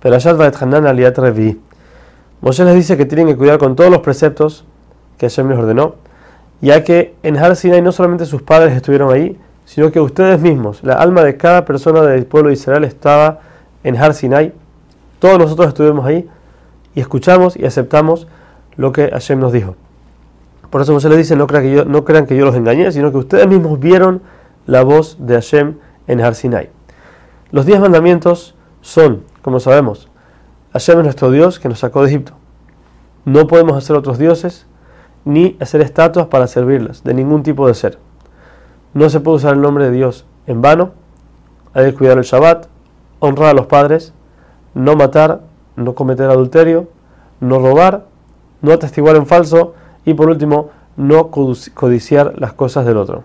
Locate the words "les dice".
2.64-2.96, 21.08-21.34